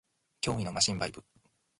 [0.41, 1.23] 脅威のマシンバイブ